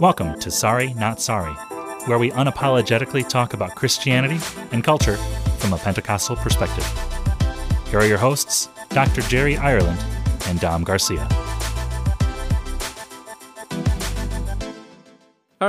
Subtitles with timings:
[0.00, 1.52] Welcome to Sorry Not Sorry,
[2.06, 4.40] where we unapologetically talk about Christianity
[4.72, 5.18] and culture
[5.58, 6.86] from a Pentecostal perspective.
[7.90, 9.20] Here are your hosts, Dr.
[9.20, 10.02] Jerry Ireland
[10.46, 11.28] and Dom Garcia.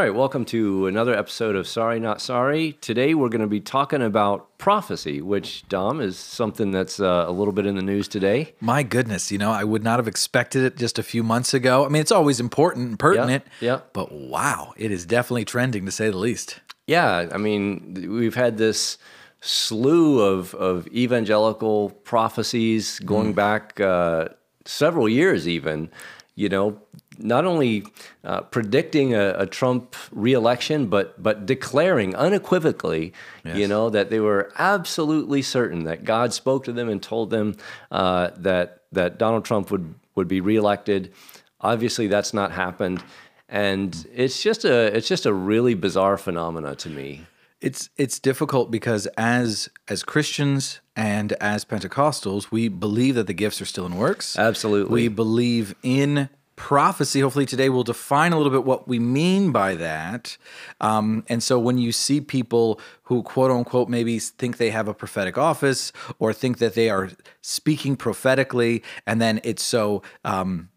[0.02, 2.71] Right, welcome to another episode of Sorry Not Sorry.
[2.81, 7.31] Today we're going to be talking about prophecy, which, Dom, is something that's uh, a
[7.31, 8.55] little bit in the news today.
[8.59, 11.86] My goodness, you know, I would not have expected it just a few months ago.
[11.86, 13.82] I mean, it's always important and pertinent, yeah.
[13.93, 16.61] but wow, it is definitely trending to say the least.
[16.87, 18.97] Yeah, I mean, we've had this
[19.42, 24.29] slew of, of evangelical prophecies going back uh,
[24.65, 25.92] several years, even.
[26.33, 26.81] You know,
[27.18, 27.86] not only
[28.24, 33.58] uh, predicting a, a, Trump reelection, but but declaring unequivocally, yes.
[33.58, 37.58] you know, that they were absolutely certain that God spoke to them and told them
[37.92, 41.14] uh, that that Donald Trump would would be reelected.
[41.59, 43.03] Obviously, that's not happened,
[43.50, 47.28] and it's just a it's just a really bizarre phenomena to me.
[47.59, 53.62] It's it's difficult because as as Christians and as Pentecostals, we believe that the gifts
[53.62, 54.39] are still in works.
[54.39, 54.94] Absolutely.
[54.94, 56.30] We believe in
[56.62, 57.22] prophecy.
[57.22, 60.38] Hopefully, today we'll define a little bit what we mean by that.
[60.80, 64.94] Um, and so, when you see people who, quote unquote, maybe think they have a
[64.94, 67.09] prophetic office or think that they are
[67.42, 70.70] speaking prophetically, and then it's so um,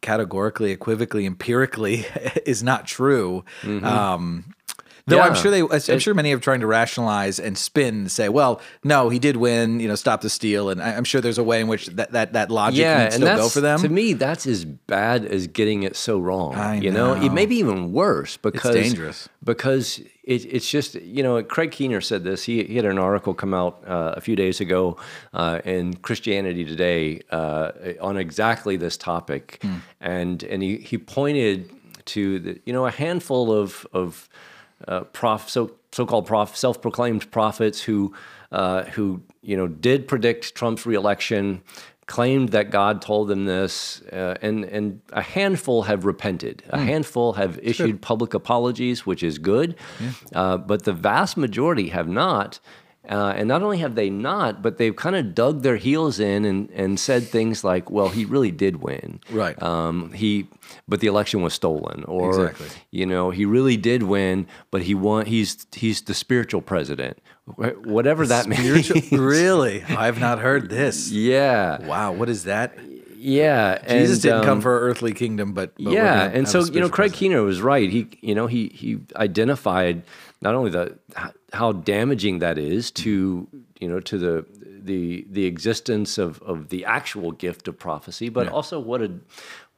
[0.00, 2.06] categorically, equivocally, empirically
[2.46, 3.44] is not true.
[3.62, 3.84] Mm-hmm.
[3.84, 4.54] Um,
[5.06, 5.22] Though yeah.
[5.22, 8.60] I'm sure they, I'm sure many are trying to rationalize and spin, and say, well,
[8.84, 11.60] no, he did win, you know, stop the steal, and I'm sure there's a way
[11.60, 13.80] in which that that, that logic yeah, can still go for them.
[13.80, 16.54] To me, that's as bad as getting it so wrong.
[16.54, 17.22] I you know, know.
[17.22, 21.72] it may be even worse because it's dangerous because it, it's just you know Craig
[21.72, 22.44] Keener said this.
[22.44, 24.96] He, he had an article come out uh, a few days ago
[25.32, 29.76] uh, in Christianity Today uh, on exactly this topic, hmm.
[30.00, 31.70] and and he he pointed
[32.04, 34.28] to the you know a handful of of
[34.88, 38.14] uh, prof, so so-called prof, self-proclaimed prophets who
[38.50, 41.62] uh, who you know did predict Trump's reelection,
[42.06, 46.62] claimed that God told them this, uh, and and a handful have repented.
[46.70, 46.84] A mm.
[46.84, 47.98] handful have issued sure.
[47.98, 50.10] public apologies, which is good, yeah.
[50.34, 52.60] uh, but the vast majority have not.
[53.08, 56.44] Uh, and not only have they not, but they've kind of dug their heels in
[56.44, 59.60] and, and said things like, "Well, he really did win, right?
[59.60, 60.46] Um, he,
[60.86, 62.68] but the election was stolen, or exactly.
[62.92, 65.26] you know, he really did win, but he won.
[65.26, 69.10] He's he's the spiritual president, whatever that spiritual, means.
[69.10, 71.10] really, I've not heard this.
[71.10, 71.84] Yeah.
[71.84, 72.12] Wow.
[72.12, 72.78] What is that?
[73.16, 76.64] Yeah, Jesus and, didn't um, come for our earthly kingdom, but, but yeah, and so
[76.64, 77.88] you know, Craig Keener was right.
[77.88, 80.02] He, you know, he he identified
[80.42, 80.98] not only the
[81.52, 83.48] how damaging that is to
[83.80, 88.46] you know to the the the existence of of the actual gift of prophecy, but
[88.46, 88.52] yeah.
[88.52, 89.12] also what a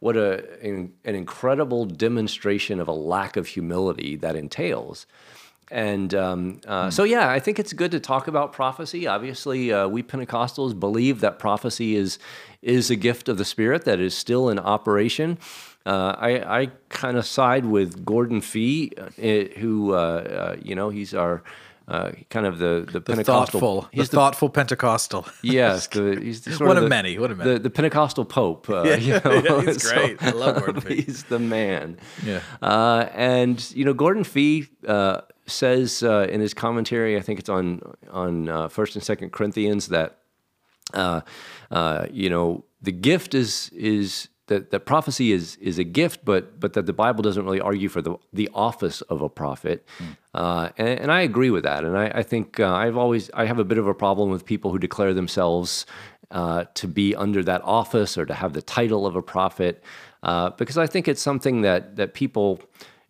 [0.01, 5.07] what a an, an, incredible demonstration of a lack of humility that entails.
[5.71, 6.93] And um, uh, mm.
[6.93, 9.07] so, yeah, I think it's good to talk about prophecy.
[9.07, 12.19] Obviously, uh, we Pentecostals believe that prophecy is
[12.61, 15.39] is a gift of the Spirit that is still in operation.
[15.87, 20.89] Uh, I, I kind of side with Gordon Fee, uh, who uh, uh, you know
[20.89, 21.43] he's our
[21.87, 23.61] uh, kind of the the, the Pentecostal.
[23.61, 25.27] Thoughtful, he's the, thoughtful Pentecostal.
[25.43, 27.19] Yes, the, he's the sort one of, of many.
[27.19, 27.53] One of many.
[27.53, 28.71] The, the Pentecostal Pope.
[28.71, 29.43] Uh, yeah, you know?
[29.45, 30.23] yeah, he's so, great.
[30.23, 31.03] I love Gordon Fee.
[31.03, 31.99] He's the man.
[32.25, 32.41] Yeah.
[32.63, 37.51] Uh, and you know, Gordon Fee uh, says uh, in his commentary, I think it's
[37.51, 40.19] on on uh, First and Second Corinthians, that
[40.95, 46.75] you know the gift is is that, that prophecy is is a gift, but but
[46.75, 50.17] that the Bible doesn't really argue for the the office of a prophet, mm.
[50.35, 51.85] uh, and, and, I agree with that.
[51.85, 54.45] And I, I think uh, I've always I have a bit of a problem with
[54.45, 55.87] people who declare themselves
[56.31, 59.83] uh, to be under that office or to have the title of a prophet,
[60.23, 62.61] uh, because I think it's something that that people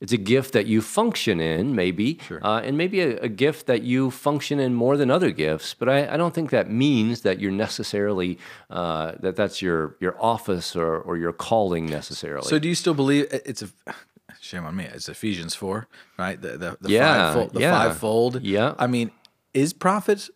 [0.04, 2.38] it's a gift that you function in, maybe, sure.
[2.44, 5.72] uh, and maybe a, a, gift that you function in more than other gifts.
[5.72, 8.38] But I, I don't think that means that you're necessarily
[8.68, 12.46] uh, that that's your your office or, or your calling necessarily.
[12.46, 13.70] So, do you still believe it's a
[14.42, 14.84] shame on me?
[14.84, 16.38] It's Ephesians four, right?
[16.38, 17.70] The the, the yeah, fivefold, the yeah.
[17.70, 18.42] fivefold.
[18.42, 18.74] Yeah.
[18.78, 19.10] I mean,
[19.54, 20.28] is prophet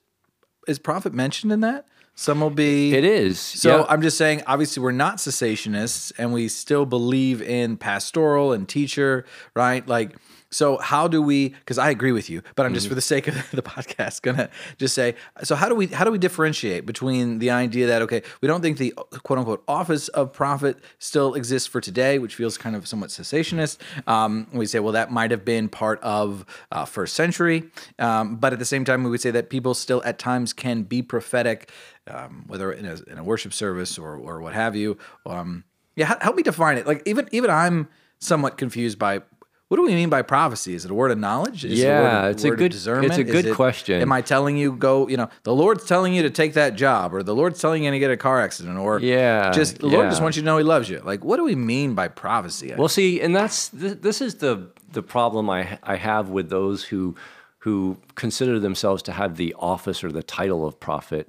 [0.67, 1.87] is prophet mentioned in that?
[2.19, 2.97] Some will be.
[2.97, 3.39] It is.
[3.39, 8.69] So I'm just saying, obviously, we're not cessationists and we still believe in pastoral and
[8.69, 9.25] teacher,
[9.55, 9.87] right?
[9.87, 10.17] Like,
[10.51, 11.51] so how do we?
[11.51, 12.91] Because I agree with you, but I'm just mm-hmm.
[12.91, 14.49] for the sake of the podcast gonna
[14.79, 15.15] just say.
[15.43, 18.63] So how do we how do we differentiate between the idea that okay, we don't
[18.63, 22.89] think the quote unquote office of prophet still exists for today, which feels kind of
[22.89, 23.79] somewhat cessationist.
[24.07, 27.65] Um, we say well that might have been part of uh, first century,
[27.99, 30.83] um, but at the same time we would say that people still at times can
[30.83, 31.71] be prophetic,
[32.09, 34.99] um, whether in a, in a, worship service or or what have you.
[35.27, 35.65] Um,
[35.97, 36.87] yeah, help me define it.
[36.87, 37.89] Like even even I'm
[38.19, 39.23] somewhat confused by
[39.69, 40.73] what do we mean by prophecy?
[40.75, 41.63] Is it a word of knowledge?
[41.65, 43.11] Is Yeah, it a word of, it's a good- discernment?
[43.13, 44.01] it's a good it- question.
[44.01, 45.07] Am I telling you go?
[45.09, 47.91] You know, the Lord's telling you to take that job, or the Lord's telling you
[47.91, 50.57] to get a car accident, or Yeah, just the Lord just wants you to know
[50.57, 51.01] He loves you.
[51.05, 52.73] Like, what do we mean by prophecy?
[52.79, 56.85] Well, see, and that's th- this is the the problem I I have with those
[56.85, 57.15] who
[57.59, 61.29] who consider themselves to have the office or the title of prophet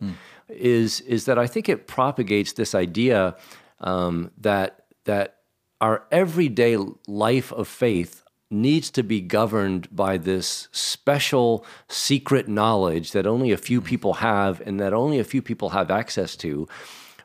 [0.50, 3.36] is is that I think it propagates this idea
[3.80, 5.38] um, that that
[5.82, 13.28] our everyday life of faith needs to be governed by this special secret knowledge that
[13.28, 16.68] only a few people have and that only a few people have access to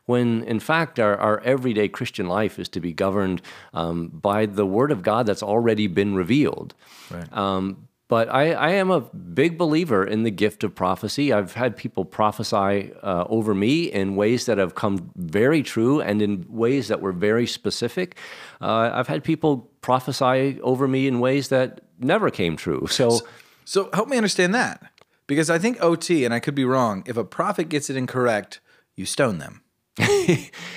[0.06, 3.41] when in fact our, our everyday Christian life is to be governed
[3.73, 6.75] um, by the Word of God that's already been revealed.
[7.11, 7.32] Right.
[7.32, 11.32] Um, but I, I am a big believer in the gift of prophecy.
[11.32, 16.20] I've had people prophesy uh, over me in ways that have come very true and
[16.20, 18.16] in ways that were very specific.
[18.60, 22.86] Uh, I've had people prophesy over me in ways that never came true.
[22.88, 23.20] So,
[23.64, 24.82] So help me understand that.
[25.26, 28.60] Because I think OT, and I could be wrong, if a prophet gets it incorrect,
[28.94, 29.62] you stone them.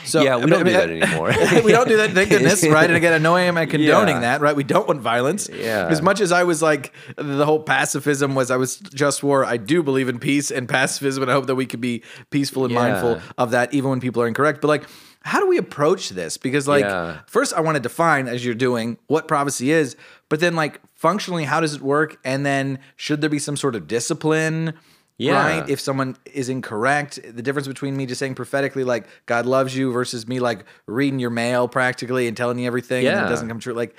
[0.06, 1.28] So yeah, we don't do that anymore.
[1.64, 2.88] we don't do that, thank goodness, right?
[2.90, 4.20] And again, I know I am condoning Yeah.
[4.22, 4.56] that, right?
[4.56, 5.50] We don't want violence.
[5.52, 5.88] Yeah.
[5.90, 9.44] As much as I was like, the whole pacifism was, I was just war.
[9.44, 12.64] I do believe in peace and pacifism, and I hope that we could be peaceful
[12.66, 12.80] and Yeah.
[12.80, 14.62] mindful of that, even when people are incorrect.
[14.62, 14.84] But like,
[15.22, 16.38] how do we approach this?
[16.38, 17.18] Because like, Yeah.
[17.28, 19.96] first I want to define, as you're doing, what prophecy is,
[20.30, 22.18] but then like, functionally, how does it work?
[22.24, 24.74] And then, should there be some sort of discipline?
[25.18, 25.60] Yeah.
[25.60, 25.70] Right.
[25.70, 29.92] If someone is incorrect, the difference between me just saying prophetically, like God loves you,
[29.92, 33.60] versus me like reading your mail practically and telling you everything, and it doesn't come
[33.60, 33.74] true.
[33.74, 33.96] Like,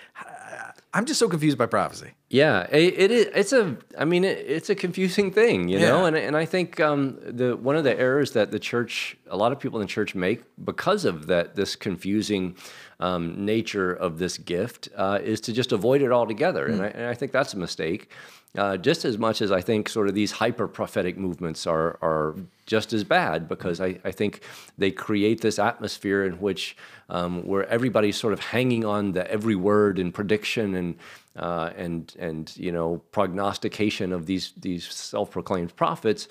[0.94, 2.12] I'm just so confused by prophecy.
[2.30, 3.26] Yeah, it, it is.
[3.34, 3.76] It's a.
[3.98, 6.06] I mean, it, it's a confusing thing, you know.
[6.06, 9.52] And and I think um, the one of the errors that the church, a lot
[9.52, 12.56] of people in the church make because of that, this confusing
[13.00, 16.66] um, nature of this gift, uh, is to just avoid it altogether.
[16.66, 18.10] And, I, and I think that's a mistake.
[18.56, 22.34] Uh, just as much as I think sort of these hyper prophetic movements are are
[22.64, 24.40] just as bad because I, I think
[24.78, 26.76] they create this atmosphere in which
[27.10, 30.96] um, where everybody's sort of hanging on the every word and prediction and
[31.36, 36.26] uh, and and you know prognostication of these these self-proclaimed prophets,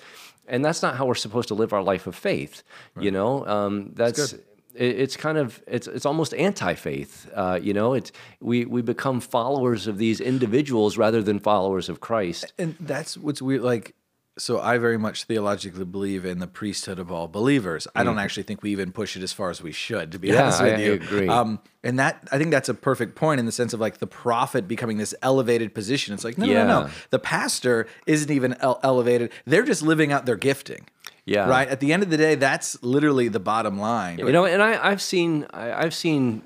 [0.48, 2.64] and that's not how we're supposed to live our life of faith.
[3.00, 4.34] You know, um, that's.
[4.78, 7.94] It- It's kind of it's it's almost anti-faith, uh, you know.
[7.94, 12.52] It's we we become followers of these individuals rather than followers of Christ.
[12.58, 13.62] And that's what's weird.
[13.62, 13.94] Like,
[14.38, 17.88] so I very much theologically believe in the priesthood of all believers.
[17.96, 20.28] I don't actually think we even push it as far as we should, to be
[20.28, 20.34] Mm.
[20.34, 21.28] Yeah, honest with I- I agree.
[21.28, 24.06] Um, and that I think that's a perfect point in the sense of like the
[24.06, 26.14] prophet becoming this elevated position.
[26.14, 26.90] It's like no, no, no, no.
[27.10, 29.30] The pastor isn't even ele- elevated.
[29.44, 30.86] They're just living out their gifting.
[31.28, 31.48] Yeah.
[31.48, 31.68] Right.
[31.68, 34.18] At the end of the day, that's literally the bottom line.
[34.18, 36.42] You know, and I, I've seen I, I've seen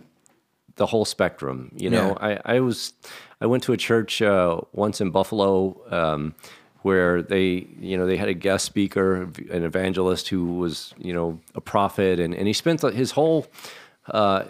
[0.76, 1.70] the whole spectrum.
[1.76, 2.92] You know, I, I was
[3.40, 6.34] I went to a church uh, once in Buffalo um,
[6.82, 11.38] where they you know they had a guest speaker, an evangelist who was you know
[11.54, 13.46] a prophet, and, and he spent his whole
[14.10, 14.44] uh,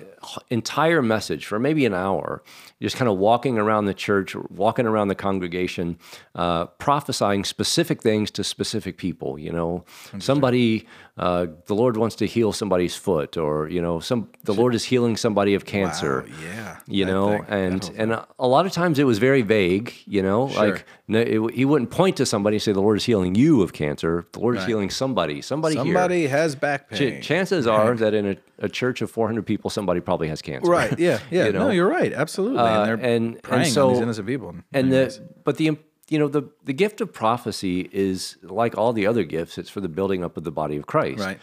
[0.50, 2.42] entire message for maybe an hour,
[2.80, 5.98] just kind of walking around the church, walking around the congregation,
[6.34, 9.38] uh, prophesying specific things to specific people.
[9.38, 9.84] You know,
[10.18, 10.86] somebody,
[11.18, 14.84] uh, the Lord wants to heal somebody's foot, or you know, some the Lord is
[14.84, 16.22] healing somebody of cancer.
[16.26, 19.42] Wow, yeah, you know, thing, and and a, a lot of times it was very
[19.42, 19.92] vague.
[20.06, 23.04] You know, like no, it, he wouldn't point to somebody and say the Lord is
[23.04, 24.26] healing you of cancer.
[24.32, 25.42] The Lord is healing somebody.
[25.42, 25.84] Somebody, here.
[25.84, 27.22] Somebody has back Ch- pain.
[27.22, 30.70] chances are that in a, a church of 400 people, somebody probably has cancer.
[30.70, 30.98] Right.
[30.98, 31.18] Yeah.
[31.30, 31.46] Yeah.
[31.46, 31.58] You know?
[31.66, 32.12] No, you're right.
[32.12, 32.58] Absolutely.
[32.58, 34.54] Uh, and they're and- and preying on so- these innocent people.
[34.72, 35.76] And the but the
[36.08, 39.58] you know the the gift of prophecy is like all the other gifts.
[39.58, 41.20] It's for the building up of the body of Christ.
[41.20, 41.38] Right.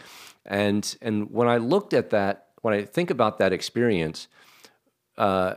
[0.46, 4.28] And and when I looked at that, when I think about that experience,
[5.18, 5.54] uh,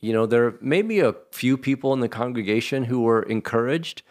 [0.00, 4.02] you know, there may be a few people in the congregation who were encouraged,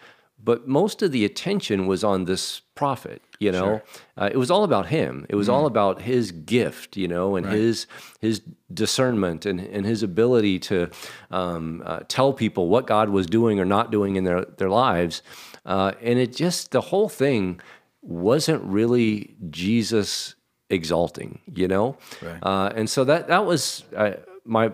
[0.43, 3.21] but most of the attention was on this prophet.
[3.39, 3.81] You know,
[4.17, 5.25] uh, it was all about him.
[5.29, 6.97] It was all about his gift.
[6.97, 7.88] You know, and his
[8.19, 8.41] his
[8.73, 10.89] discernment and, and his ability to
[11.31, 15.21] um, uh, tell people what God was doing or not doing in their their lives.
[15.65, 17.59] Uh, and it just the whole thing
[18.01, 20.35] wasn't really Jesus
[20.69, 21.39] exalting.
[21.53, 22.39] You know, Right.
[22.41, 24.13] uh, and so that that was uh,
[24.45, 24.71] my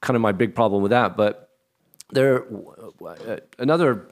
[0.00, 1.16] kind of my big problem with that.
[1.16, 1.48] But
[2.12, 2.44] there,
[3.04, 4.08] uh, another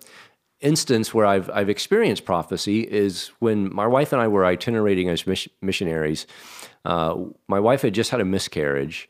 [0.61, 5.27] instance where I've I've experienced prophecy is when my wife and I were itinerating as
[5.27, 6.27] mis- missionaries.
[6.85, 7.17] Uh,
[7.49, 9.09] my wife had just had a miscarriage,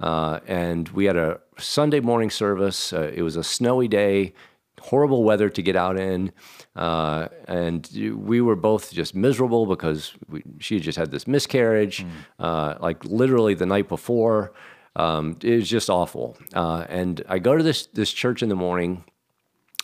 [0.00, 2.92] uh, and we had a Sunday morning service.
[2.92, 4.32] Uh, it was a snowy day,
[4.80, 6.32] horrible weather to get out in,
[6.76, 12.06] uh, and we were both just miserable because we, she had just had this miscarriage,
[12.38, 14.52] uh, like literally the night before.
[14.94, 16.36] Um, it was just awful.
[16.54, 19.04] Uh, and I go to this this church in the morning.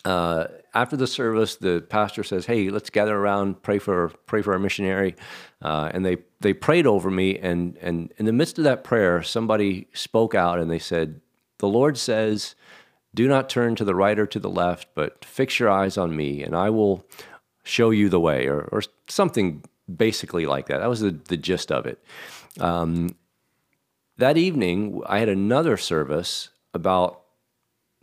[0.04, 4.52] Uh, after the service, the pastor says, "Hey, let's gather around, pray for pray for
[4.52, 5.14] our missionary."
[5.60, 9.22] Uh, and they they prayed over me, and and in the midst of that prayer,
[9.22, 11.20] somebody spoke out and they said,
[11.58, 12.54] "The Lord says."
[13.14, 16.16] Do not turn to the right or to the left, but fix your eyes on
[16.16, 17.04] me, and I will
[17.62, 19.62] show you the way, or, or something
[19.94, 20.78] basically like that.
[20.78, 22.02] That was the, the gist of it.
[22.58, 23.14] Um,
[24.16, 27.22] that evening, I had another service about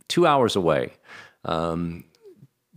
[0.08, 0.92] two hours away.
[1.44, 2.04] Um,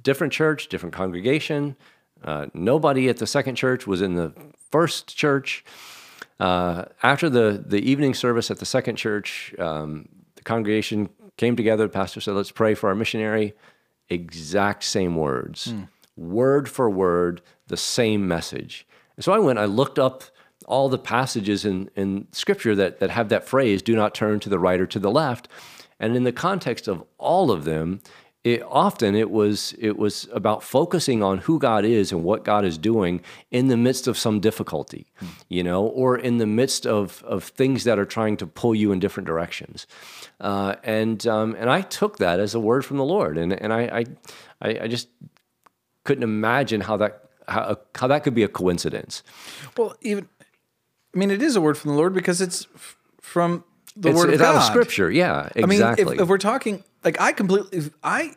[0.03, 1.75] different church, different congregation.
[2.23, 4.33] Uh, nobody at the second church was in the
[4.71, 5.65] first church.
[6.39, 11.85] Uh, after the, the evening service at the second church, um, the congregation came together.
[11.85, 13.53] The pastor said, Let's pray for our missionary.
[14.09, 15.73] Exact same words,
[16.15, 18.85] word for word, the same message.
[19.15, 20.23] And so I went, I looked up
[20.65, 24.49] all the passages in, in scripture that, that have that phrase, do not turn to
[24.49, 25.47] the right or to the left.
[25.99, 28.01] And in the context of all of them,
[28.43, 32.65] it often it was it was about focusing on who God is and what God
[32.65, 33.21] is doing
[33.51, 35.07] in the midst of some difficulty,
[35.47, 38.91] you know, or in the midst of of things that are trying to pull you
[38.91, 39.87] in different directions.
[40.41, 43.71] Uh, and um, and I took that as a word from the Lord, and and
[43.71, 44.05] I
[44.61, 45.07] I, I just
[46.03, 49.23] couldn't imagine how that how, how that could be a coincidence.
[49.77, 50.27] Well, even
[51.13, 53.63] I mean, it is a word from the Lord because it's f- from
[53.95, 54.55] the It's, word of it's God.
[54.55, 55.63] out of Scripture, yeah, exactly.
[55.63, 58.33] I mean, if, if we're talking, like, I completely, I,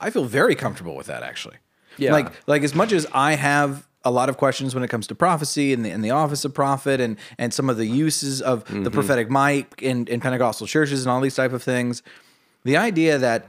[0.00, 1.56] I feel very comfortable with that actually.
[1.98, 2.12] Yeah.
[2.12, 5.14] Like, like as much as I have a lot of questions when it comes to
[5.14, 8.64] prophecy and the, and the office of prophet and and some of the uses of
[8.64, 8.88] the Mm-hmm.
[8.88, 12.02] prophetic mic in, in Pentecostal churches and all these type of things,
[12.64, 13.46] the idea that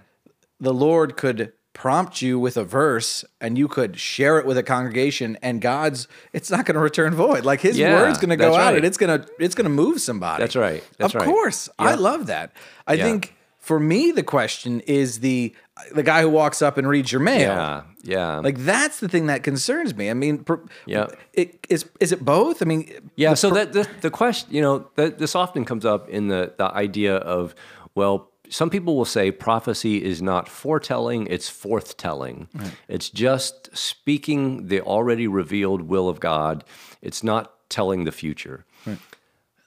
[0.60, 4.64] the Lord could prompt you with a verse and you could share it with a
[4.64, 7.46] congregation and God's it's not going to return void.
[7.46, 8.76] Like his Yeah, word's going to go out right.
[8.78, 10.42] and it's going to it's going to move somebody.
[10.44, 11.28] That's right, that's of right.
[11.28, 11.70] course.
[11.80, 12.52] I love that.
[12.88, 13.04] I Yeah.
[13.06, 15.54] think for me the question is the
[15.96, 17.40] the guy who walks up and reads your mail.
[17.42, 20.12] Yeah, yeah, like that's the thing that concerns me.
[20.12, 21.08] I mean per, Yeah.
[21.34, 22.62] it is is it both?
[22.62, 26.08] I mean Yeah, so that the, the question, you know, that this often comes up
[26.10, 27.56] in the the idea of,
[27.96, 32.48] well, some people will say prophecy is not foretelling; it's forthtelling.
[32.88, 36.64] It's just speaking the already revealed will of God.
[37.02, 38.66] It's not telling the future.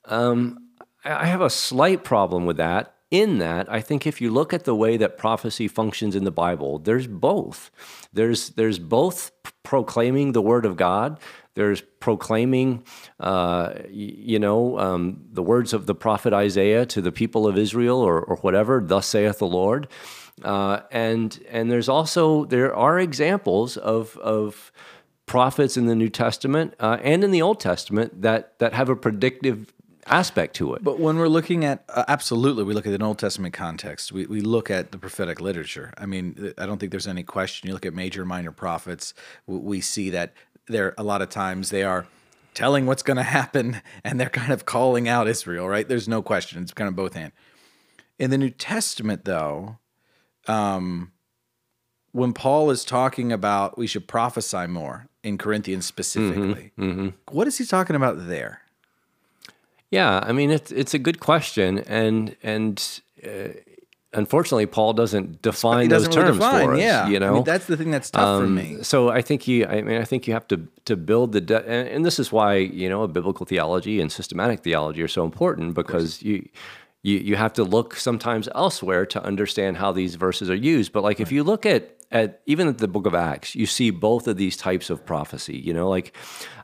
[0.05, 0.69] Um,
[1.05, 2.96] I I have a slight problem with that.
[3.11, 6.33] In that, I think if you look at the way that prophecy functions in the
[6.33, 7.71] Bible, there's both.
[8.13, 9.31] There's there's both
[9.63, 11.21] proclaiming the word of God.
[11.55, 12.85] There's proclaiming,
[13.21, 18.01] uh, you know, um, the words of the prophet Isaiah to the people of Israel,
[18.01, 18.83] or, or whatever.
[18.85, 19.87] Thus saith the Lord.
[20.43, 24.73] Uh, and and there's also there are examples of of
[25.27, 28.97] prophets in the New Testament uh, and in the Old Testament that that have a
[28.97, 29.73] predictive
[30.07, 30.85] aspect to it.
[30.85, 34.13] But when we're looking at, uh, absolutely, we look at an Old Testament context.
[34.13, 35.93] We, we look at the prophetic literature.
[35.99, 37.69] I mean, I don't think there's any question.
[37.69, 39.15] You look at major minor prophets,
[39.47, 40.33] we see that
[40.69, 42.07] there, a lot of times, they are
[42.55, 45.89] telling what's going to happen and they're kind of calling out Israel, right?
[45.89, 46.63] There's no question.
[46.63, 47.33] It's kind of both hand.
[48.19, 49.79] In the New Testament, though,
[50.49, 51.13] um,
[52.13, 56.73] when Paul is talking about we should prophesy more in Corinthians specifically,
[57.31, 58.63] what is he talking about there?
[59.99, 61.71] Yeah, I mean it's it's a good question,
[62.03, 62.77] and and
[63.25, 63.49] uh,
[64.13, 66.81] unfortunately, Paul doesn't define doesn't those really terms define, for us.
[66.81, 67.09] yeah.
[67.11, 68.79] you I know, mean, that's the thing that's tough for Um, me.
[68.83, 71.67] So I think you, I mean, I think you have to to build the, de-
[71.75, 75.75] and, and this is why you know biblical theology and systematic theology are so important
[75.75, 76.37] because you.
[77.03, 80.91] You, you have to look sometimes elsewhere to understand how these verses are used.
[80.93, 83.93] But like if you look at at even at the book of Acts, you see
[83.93, 85.57] both of these types of prophecy.
[85.67, 86.09] You know, like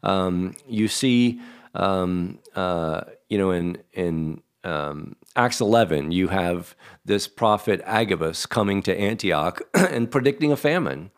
[0.02, 1.40] um, you see,
[1.74, 8.82] um, uh, you know, in in um, Acts 11, you have this prophet Agabus coming
[8.82, 11.10] to Antioch and predicting a famine.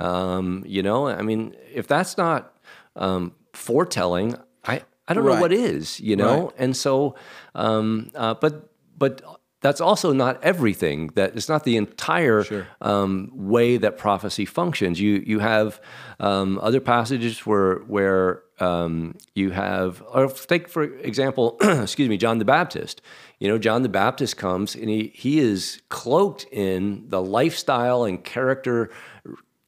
[0.00, 2.56] Um, you know, I mean, if that's not
[2.96, 4.34] um, foretelling,
[4.64, 6.46] I, I don't know what is, you know?
[6.46, 6.54] Right.
[6.58, 7.14] And so,
[7.54, 9.22] um, uh, but, but
[9.60, 11.08] that's also not everything.
[11.14, 12.44] That it's not the entire
[12.80, 15.00] um, way that prophecy functions.
[15.00, 15.80] You you have
[16.18, 22.38] um, other passages where where um, you have, or take for example, excuse me, John
[22.38, 23.00] the Baptist.
[23.38, 28.22] You know, John the Baptist comes and he he is cloaked in the lifestyle and
[28.22, 28.90] character.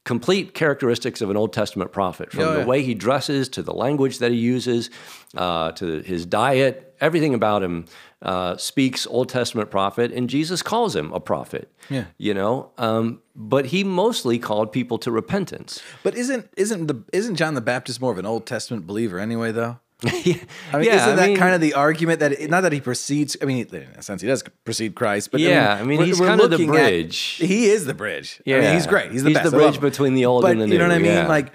[0.05, 3.73] Complete characteristics of an Old Testament prophet, from Yeah, the way he dresses to the
[3.73, 4.89] language that he uses,
[5.37, 7.85] uh, to his diet, everything about him
[8.23, 11.69] uh, speaks Old Testament prophet, and Jesus calls him a prophet.
[11.89, 12.05] Yeah.
[12.17, 15.81] you know, um, but he mostly called people to repentance.
[16.03, 19.51] But isn't isn't the isn't John the Baptist more of an Old Testament believer anyway?
[19.51, 20.35] Though yeah,
[20.73, 22.81] I mean, yeah, isn't I that mean- kind of the argument that not that he
[22.81, 23.37] precedes?
[23.41, 26.19] I mean, in a sense, he does precede Christ, but Yeah, I mean, we're- he's
[26.19, 27.17] we're kind of the looking at- bridge.
[27.39, 28.41] he is the bridge.
[28.45, 28.73] I mean, Yeah.
[28.73, 29.11] he's great.
[29.13, 29.51] He's the He's best.
[29.51, 30.73] the bridge between the old but and the new.
[30.73, 31.11] You know what I mean?
[31.11, 31.27] yeah.
[31.27, 31.51] Like, I-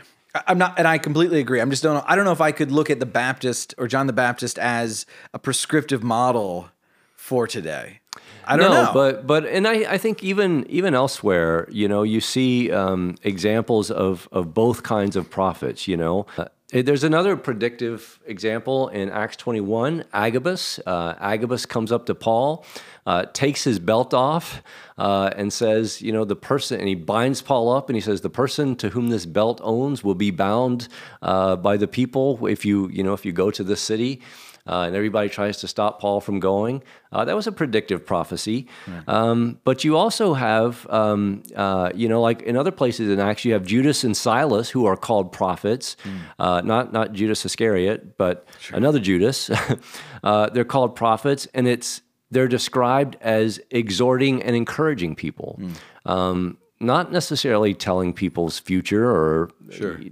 [0.47, 1.61] I'm not, and I completely agree.
[1.61, 1.95] I'm just don't.
[1.95, 4.59] know- I don't know if I could look at the Baptist or John the Baptist
[4.59, 6.71] as a prescriptive model
[7.16, 8.00] for today.
[8.45, 8.90] I don't no, know.
[8.95, 13.90] but but and I, I think even even elsewhere, you know, you see um, examples
[13.90, 15.87] of of both kinds of prophets.
[15.87, 16.26] You know,
[16.71, 20.05] there's another predictive example in Acts 21.
[20.13, 22.67] Agabus, uh, Agabus comes up to Paul,
[23.07, 24.63] uh, takes his belt off,
[24.99, 28.21] uh, and says, you know, the person, and he binds Paul up, and he says,
[28.21, 30.89] the person to whom this belt owns will be bound
[31.23, 34.21] uh, by the people if you you know if you go to this city
[34.69, 36.83] uh, and everybody tries to stop Paul from going.
[37.11, 38.69] Uh, that was a predictive prophecy.
[39.07, 43.45] Um, but you also have, um, uh, you know, like in other places in Acts,
[43.45, 45.97] you have Judas and Silas who are called prophets,
[46.39, 49.51] uh, not not Judas Iscariot, but another Judas.
[50.23, 55.59] uh, they're called prophets, and it's they're described as exhorting and encouraging people.
[56.05, 59.51] Um, not necessarily telling people's future or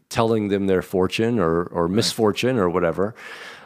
[0.08, 3.14] telling them their fortune or, or misfortune or whatever.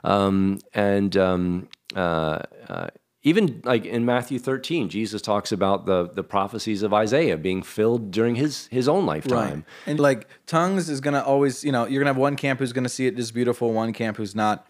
[0.04, 2.88] Um, and um, uh, uh,
[3.22, 8.10] even like in Matthew 13, Jesus talks about the, the prophecies of Isaiah being filled
[8.10, 9.64] during his, his own lifetime.
[9.86, 12.88] And like tongues is gonna always, you know, you're gonna have one camp who's gonna
[12.88, 14.66] see it as beautiful, one camp who's not.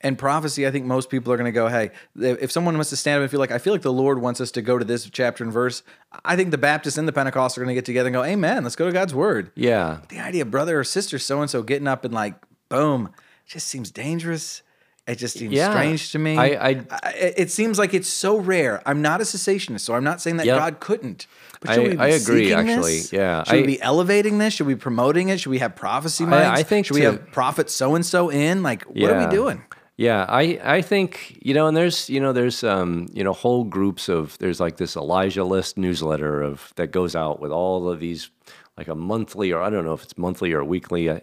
[0.00, 2.96] And prophecy, I think most people are going to go, hey, if someone wants to
[2.96, 4.84] stand up and feel like, I feel like the Lord wants us to go to
[4.84, 5.82] this chapter and verse,
[6.24, 8.64] I think the Baptists and the Pentecostals are going to get together and go, Amen,
[8.64, 9.50] let's go to God's word.
[9.54, 10.00] Yeah.
[10.08, 12.34] The idea of brother or sister so and so getting up and like,
[12.68, 13.10] boom,
[13.46, 14.62] just seems dangerous.
[15.06, 15.70] It just seems Yeah.
[15.72, 16.38] strange to me.
[16.38, 18.80] I- I- it seems like it's so rare.
[18.86, 20.58] I'm not a cessationist, so I'm not saying that Yep.
[20.58, 21.26] God couldn't.
[21.60, 22.98] But I- should we be I agree, actually.
[22.98, 23.12] this?
[23.12, 23.42] Yeah.
[23.42, 24.54] Should we be elevating this?
[24.54, 25.40] Should we be promoting it?
[25.40, 28.62] Should we have prophecy I- I think Should we have prophet so and so in?
[28.62, 29.62] Like, what are we doing?
[29.96, 33.64] Yeah, I, I think you know, and there's you know there's um you know whole
[33.64, 38.00] groups of there's like this Elijah list newsletter of that goes out with all of
[38.00, 38.30] these
[38.78, 41.18] like a monthly or I don't know if it's monthly or weekly uh,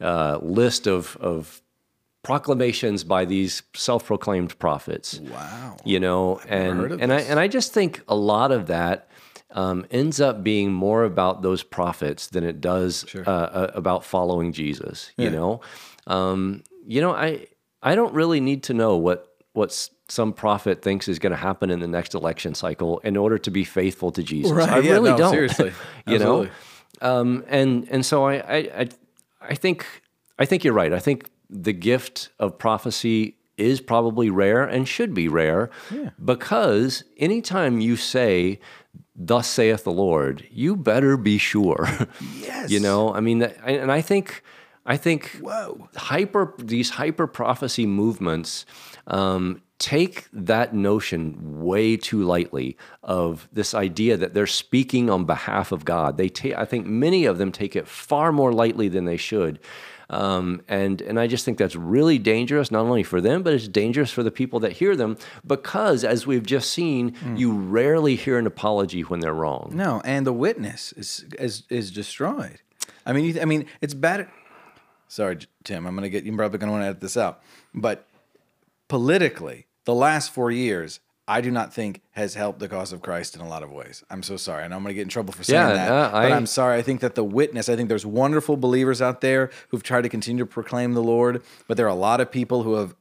[0.00, 1.62] uh, list of of
[2.22, 5.20] proclamations by these self-proclaimed prophets.
[5.20, 5.76] Wow.
[5.84, 9.08] You know, and and I and I just think a lot of that
[9.50, 14.52] um, ends up being more about those prophets than it does uh, uh, about following
[14.52, 15.12] Jesus.
[15.16, 15.60] You know,
[16.06, 17.46] um, you know, I
[17.82, 21.70] I don't really need to know what what some prophet thinks is going to happen
[21.70, 24.52] in the next election cycle in order to be faithful to Jesus.
[24.52, 25.30] Right, I yeah, really no, don't.
[25.30, 25.72] seriously.
[26.06, 26.48] you know,
[27.00, 28.88] um, and and so I, I I
[29.40, 29.86] I think
[30.38, 30.92] I think you're right.
[30.92, 35.70] I think the gift of prophecy is probably rare and should be rare
[36.24, 38.58] because anytime you say
[39.14, 41.86] thus saith the lord you better be sure
[42.40, 42.70] Yes.
[42.70, 44.42] you know i mean and i think
[44.86, 45.88] i think Whoa.
[45.94, 48.64] hyper these hyper prophecy movements
[49.06, 55.72] um, take that notion way too lightly of this idea that they're speaking on behalf
[55.72, 56.16] of God.
[56.18, 59.58] They take, I think many of them take it far more lightly than they should.
[60.12, 63.66] Um, and and I just think that's really dangerous, not only for them, but it's
[63.66, 68.38] dangerous for the people that hear them, because as we've just seen, you rarely hear
[68.38, 69.72] an apology when they're wrong.
[69.74, 72.60] No, and the witness is is is destroyed.
[73.06, 74.28] I mean, you, I mean, it's bad.
[75.08, 75.86] Sorry, Tim.
[75.86, 76.24] I'm gonna get.
[76.24, 77.40] You're probably gonna want to edit this out.
[77.74, 78.06] But
[78.88, 83.36] politically, the last four years, I do not think has helped the cause of Christ
[83.36, 84.02] in a lot of ways.
[84.10, 84.64] I'm so sorry.
[84.64, 86.46] I know I'm gonna get in trouble for saying Yeah, that, uh, but I- I'm
[86.46, 86.76] sorry.
[86.78, 87.68] I think that the witness.
[87.68, 91.42] I think there's wonderful believers out there who've tried to continue to proclaim the Lord,
[91.68, 92.94] but there are a lot of people who have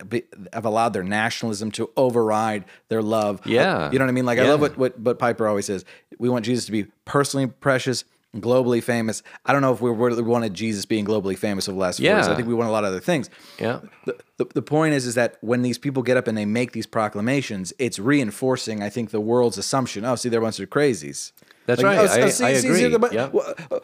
[0.54, 3.42] have allowed their nationalism to override their love.
[3.46, 3.92] Yeah.
[3.92, 4.26] you know what I mean.
[4.26, 5.84] Like I love what what what Piper always says.
[6.20, 8.04] We want Jesus to be personally precious,
[8.36, 9.24] globally famous.
[9.46, 12.06] I don't know if we really wanted Jesus being globally famous over the last four
[12.06, 12.28] years.
[12.28, 13.30] I think we want a lot of other things.
[13.60, 13.82] Yeah.
[14.06, 16.72] The, the, the point is, is that when these people get up and they make
[16.72, 20.06] these proclamations, it's reinforcing, I think, the world's assumption.
[20.06, 21.32] Oh, see, they're a bunch of crazies.
[21.66, 21.98] That's right.
[21.98, 22.88] I- I agree.
[22.88, 23.34] the bu- Yep.
[23.34, 23.80] wha- uh,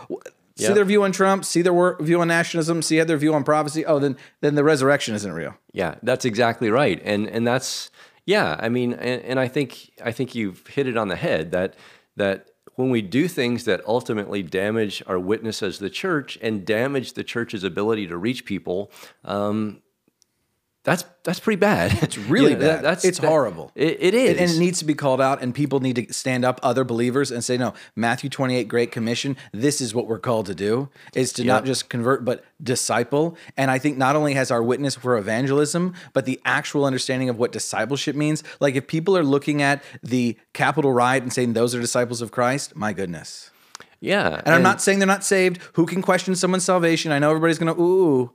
[0.55, 0.73] See Yep.
[0.73, 1.45] their view on Trump.
[1.45, 2.81] See their view on nationalism.
[2.81, 3.85] See their view on prophecy.
[3.85, 5.53] Oh, then then the resurrection isn't real.
[5.71, 7.91] Yeah, that's exactly right, and and that's
[8.25, 8.55] yeah.
[8.59, 11.75] I mean, and, and I think I think you've hit it on the head that
[12.15, 12.47] that
[12.77, 17.23] when we do things that ultimately damage our witness as the church and damage the
[17.23, 18.91] church's ability to reach people,
[19.25, 19.81] um,
[20.87, 22.01] that's that's pretty bad.
[22.01, 22.81] It's really bad.
[22.81, 23.73] That's It's horrible.
[23.75, 26.13] It, it is, And, and it needs to be called out, and people need to
[26.13, 30.17] stand up, other believers, and say, no, Matthew 28, Great Commission, this is what we're
[30.17, 33.35] called to do, is to not just convert, but disciple.
[33.57, 37.37] And I think not only has our witness for evangelism, but the actual understanding of
[37.37, 38.41] what discipleship means.
[38.61, 42.31] Like if people are looking at the Capitol riot and saying those are disciples of
[42.31, 43.51] Christ, my goodness.
[43.99, 45.59] yeah, And, I'm not saying they're not saved.
[45.73, 47.11] Who can question someone's salvation?
[47.11, 48.31] I know everybody's going to, ooh.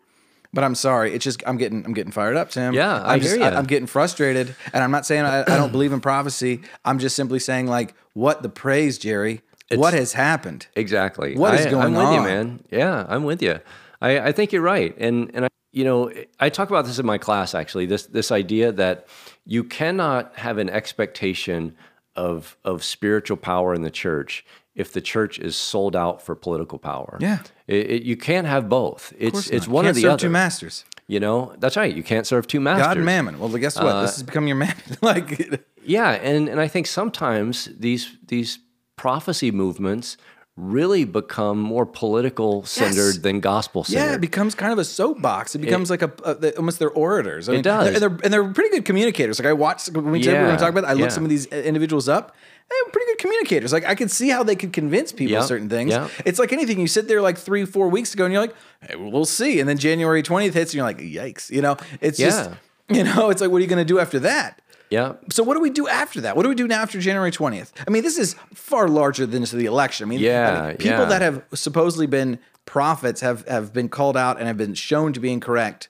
[0.55, 1.15] But I'm sorry.
[1.15, 2.75] It's just I'm getting I'm getting fired up, Tim.
[2.75, 3.57] Yeah, I I'm just, hear ya.
[3.57, 6.61] I'm getting frustrated, and I'm not saying I, I don't believe in prophecy.
[6.85, 9.41] I'm just simply saying like, what the praise, Jerry?
[9.75, 10.67] what has happened?
[10.77, 11.37] Exactly.
[11.37, 12.25] What is I, going I'm with you, on?
[12.25, 12.65] man.
[12.71, 13.61] Yeah, I'm with you.
[14.01, 17.07] I, I think you're right, and and I, you know I talk about this in
[17.07, 17.87] my class actually.
[17.87, 19.07] This this idea that
[19.47, 21.75] you cannot have an expectation
[22.15, 26.79] of of spiritual power in the church if the church is sold out for political
[26.79, 27.19] power.
[27.21, 27.39] Yeah.
[27.67, 29.13] It, it- you can't have both.
[29.19, 30.21] It's it's one Can't or the serve other.
[30.21, 30.85] two masters.
[31.09, 31.95] You know that's right.
[31.95, 32.87] You can't serve two masters.
[32.87, 33.39] God and mammon.
[33.39, 33.87] Well, guess what?
[33.87, 34.77] Uh, this has become your mammon.
[35.03, 38.59] like, Yeah, and and I think sometimes these these
[38.97, 40.17] prophecy movements
[40.57, 44.07] really become more political centered than gospel centered.
[44.11, 45.55] yeah, it becomes kind of a soapbox.
[45.55, 47.49] It becomes like a, a almost their orators.
[47.49, 47.89] I mean, does.
[47.89, 49.39] and they're and they're pretty good communicators.
[49.39, 50.85] Like I watched when we were going to talk about.
[50.85, 51.09] It, I looked yeah.
[51.09, 52.37] some of these individuals up.
[52.71, 53.73] They're pretty good communicators.
[53.73, 55.91] Like I could see how they could convince people Yeah, certain things.
[55.91, 56.09] yeah.
[56.25, 56.81] It's like anything.
[56.81, 59.61] You sit there like three, four weeks ago, and you're like, hey, we'll see.
[59.61, 61.51] And then January twentieth hits, and you're like, yikes.
[61.51, 62.57] You know, it's just Yeah.
[62.97, 64.62] you know, it's like, what are you going to do after that?
[64.93, 65.15] Yeah.
[65.31, 66.37] So what do we do after that?
[66.37, 67.73] What do we do now after January twentieth?
[67.87, 70.07] I mean, this is far larger than just the election.
[70.07, 70.21] I mean,
[70.59, 71.05] I mean, people yeah.
[71.07, 75.21] that have supposedly been prophets have have been called out and have been shown to
[75.21, 75.89] be incorrect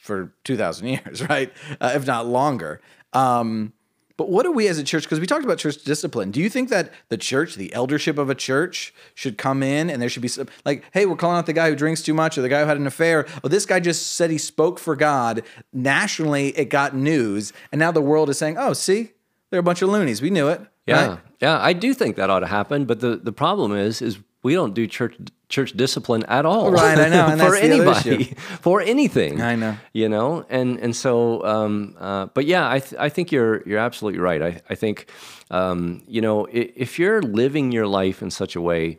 [0.00, 1.52] for two thousand years, right?
[1.80, 2.80] Uh, if not longer.
[3.12, 3.72] Um,
[4.16, 5.04] but what do we as a church?
[5.04, 6.30] Because we talked about church discipline.
[6.30, 10.00] Do you think that the church, the eldership of a church, should come in and
[10.00, 12.36] there should be some like, hey, we're calling out the guy who drinks too much
[12.36, 13.26] or the guy who had an affair?
[13.42, 15.42] Oh, this guy just said he spoke for God.
[15.72, 19.12] Nationally, it got news, and now the world is saying, oh, see,
[19.50, 20.22] they're a bunch of loonies.
[20.22, 20.60] We knew it.
[20.86, 21.18] Yeah, right?
[21.40, 22.84] yeah, I do think that ought to happen.
[22.84, 25.16] But the, the problem is, is we don't do church
[25.48, 26.70] church discipline at all.
[26.72, 28.24] Right, I know, and for that's the other anybody,
[28.60, 29.40] for anything.
[29.40, 29.76] I know.
[29.92, 33.78] You know, and and so, um, uh, but yeah, I th- I think you're you're
[33.78, 34.42] absolutely right.
[34.42, 35.10] I I think,
[35.50, 38.98] um, you know, i- if you're living your life in such a way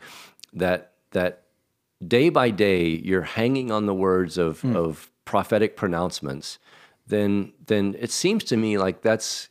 [0.53, 1.43] that that
[2.06, 4.75] day by day you're hanging on the words of Hmm.
[4.75, 6.60] of prophetic pronouncements,
[7.08, 9.49] then then it seems to me like that's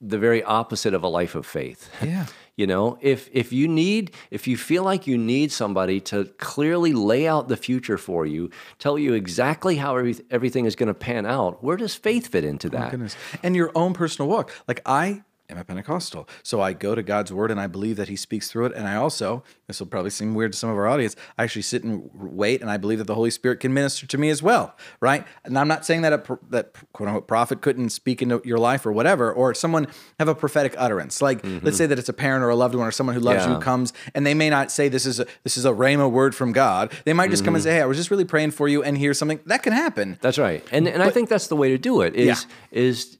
[0.00, 1.90] the very opposite of a life of faith.
[2.02, 2.26] Yeah.
[2.56, 6.94] You know, if if you need if you feel like you need somebody to clearly
[6.94, 10.94] lay out the future for you, tell you exactly how every, everything is going to
[10.94, 12.88] pan out, where does faith fit into that?
[12.88, 13.16] Oh goodness.
[13.42, 14.52] And your own personal walk.
[14.66, 16.28] Like I am a Pentecostal.
[16.42, 18.72] So I go to God's word and I believe that he speaks through it.
[18.74, 21.62] And I also, this will probably seem weird to some of our audience, I actually
[21.62, 24.42] sit and wait and I believe that the Holy Spirit can minister to me as
[24.42, 24.76] well.
[25.00, 25.24] Right.
[25.44, 28.84] And I'm not saying that a that quote unquote prophet couldn't speak into your life
[28.86, 29.86] or whatever, or someone
[30.18, 31.20] have a prophetic utterance.
[31.22, 33.36] Like let's say that it's a parent or a loved one or someone who loves
[33.36, 33.50] you Mm-hmm.
[33.52, 33.58] Yeah.
[33.58, 36.34] who comes and they may not say this is a this is a rhema word
[36.34, 36.92] from God.
[37.04, 37.68] They might just come and Mm-hmm.
[37.70, 40.18] say, Hey, I was just really praying for you and here's something that can happen.
[40.20, 40.64] That's right.
[40.72, 43.18] And and I think that's the way to do it is is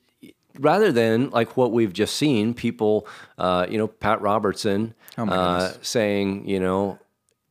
[0.59, 3.07] rather than like what we've just seen, people
[3.39, 4.95] uh, you know, Pat Robertson
[5.33, 6.99] uh, saying, you know,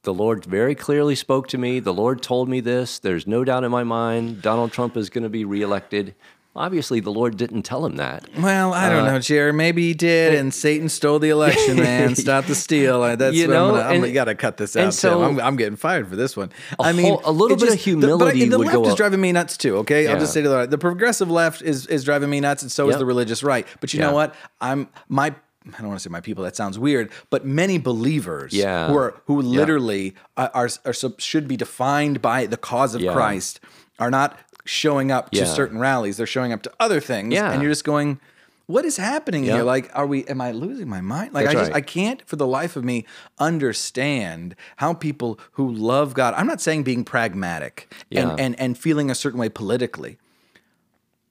[0.03, 1.79] the Lord very clearly spoke to me.
[1.79, 2.99] The Lord told me this.
[2.99, 6.13] There's no doubt in my mind Donald Trump is going to be reelected.
[6.57, 8.23] Obviously, the Lord didn't tell him that.
[8.37, 9.55] Well, I don't know, Jared.
[9.55, 12.15] Maybe he did, and Satan stole the election, man.
[12.15, 13.01] Stop the steal.
[13.01, 14.93] Uh, That's You what know, I'm got to cut this out.
[14.93, 16.51] so- I'm, I'm getting fired for this one.
[16.79, 18.75] I mean, whole- a little it bit of just- the- but humility the would left
[18.77, 18.97] go is up.
[18.97, 19.77] driving me nuts too.
[19.79, 22.61] Okay, I'll just say to the right the progressive left is is driving me nuts,
[22.61, 23.67] and so is the religious right.
[23.81, 24.07] But you Yeah.
[24.07, 24.33] know what?
[24.61, 25.35] I'm my.
[25.67, 26.43] I don't want to say my people.
[26.43, 28.87] That sounds weird, but many believers Yeah.
[28.87, 33.11] who are who literally are, are, are should be defined by the cause of Yeah.
[33.13, 33.59] Christ
[33.97, 36.17] are not showing up to certain rallies.
[36.17, 37.51] They're showing up to other things, Yeah.
[37.51, 38.19] and you're just going,
[38.65, 39.55] "What is happening Yeah.
[39.55, 39.63] here?
[39.63, 40.25] Like, are we?
[40.25, 41.33] Am I losing my mind?
[41.33, 41.77] Like, That's I just right.
[41.77, 43.05] I can't for the life of me
[43.39, 46.33] understand how people who love God.
[46.35, 48.29] I'm not saying being pragmatic Yeah.
[48.31, 50.17] and and and feeling a certain way politically,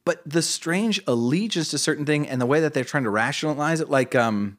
[0.05, 3.81] but the strange allegiance to certain thing and the way that they're trying to rationalize
[3.81, 4.59] it, like um.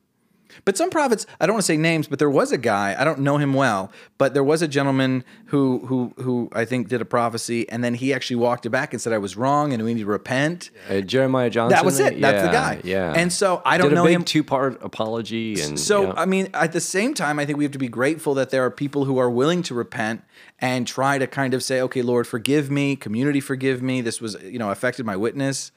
[0.64, 3.04] But some prophets, I don't want to say names, but there was a guy, I
[3.04, 7.02] don't know him well, but there was a gentleman who who who I think did
[7.02, 9.84] a prophecy and then he actually walked it back and said I was wrong and
[9.84, 10.70] we need to repent.
[10.90, 11.76] Uh, Jeremiah Johnson.
[11.76, 12.22] That was it.
[12.22, 12.80] That's the guy.
[12.84, 13.14] Yeah.
[13.14, 16.14] And so I don't Did a know big him- two-part apology and So yeah.
[16.16, 18.64] I mean, at the same time, I think we have to be grateful that there
[18.66, 20.24] are people who are willing to repent
[20.60, 22.96] and try to kind of say, "Okay, Lord, forgive me.
[22.96, 24.02] Community, forgive me.
[24.02, 25.72] This was, you know, affected my witness."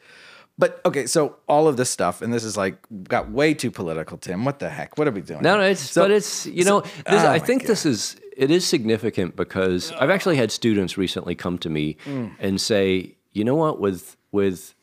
[0.58, 4.18] But okay, so all of this stuff, and this is like got way too political,
[4.18, 4.44] Tim.
[4.44, 4.98] What the heck?
[4.98, 5.42] What are we doing?
[5.42, 8.50] No, no, it's So- but it's you know this, oh I think this is it
[8.50, 12.32] is significant because I've actually had students recently come to me Mm.
[12.40, 14.74] and say, you know what, with with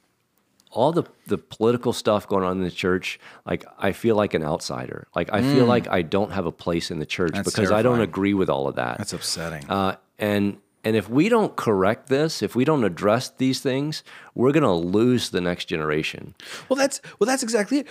[0.71, 4.43] all the the political stuff going on in the church, like I feel like an
[4.43, 5.07] outsider.
[5.15, 7.43] Like I feel like I don't have a place in the church Mm.
[7.43, 8.97] That's because I don't agree with all of that.
[8.97, 9.65] That's upsetting.
[9.69, 14.03] Uh, and and if we don't correct this, if we don't address these things,
[14.35, 16.35] we're going to lose the next generation.
[16.69, 17.87] Well, that's well, that's exactly it.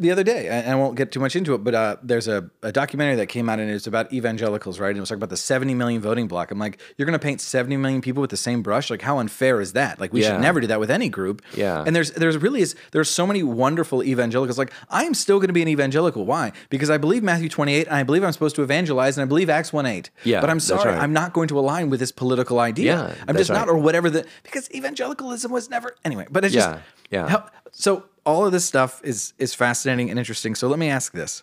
[0.00, 2.48] The other day, and I won't get too much into it, but uh, there's a,
[2.62, 4.88] a documentary that came out and it's about evangelicals, right?
[4.90, 6.50] And it was talking about the 70 million voting bloc.
[6.50, 8.90] I'm like, you're going to paint 70 million people with the same brush?
[8.90, 10.00] Like, how unfair is that?
[10.00, 10.32] Like, we Yeah.
[10.32, 11.42] should never do that with any group.
[11.56, 11.82] Yeah.
[11.86, 14.56] And there's there's really is there's so many wonderful evangelicals.
[14.58, 16.24] Like, I am still going to be an evangelical.
[16.24, 16.52] Why?
[16.70, 19.50] Because I believe Matthew 28, and I believe I'm supposed to evangelize, and I believe
[19.50, 20.10] Acts 1:8.
[20.24, 21.00] Yeah, But I'm sorry, right.
[21.02, 22.94] I'm not going to align with this political idea.
[23.18, 26.26] Yeah, I'm just not, or whatever the because evangelicalism was never anyway.
[26.30, 27.28] But it's just Yeah, yeah.
[27.28, 30.54] how- so all of this stuff is is fascinating and interesting.
[30.54, 31.42] So let me ask this.